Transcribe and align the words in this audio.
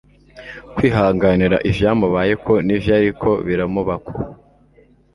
kwihanganira 0.75 1.57
ivyamubayeko 1.69 2.51
nivyariko 2.65 3.29
biramubako……… 3.47 4.11